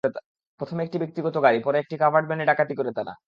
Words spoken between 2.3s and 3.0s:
ডাকাতি করে